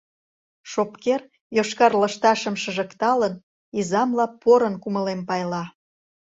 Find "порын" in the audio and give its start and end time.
4.41-4.75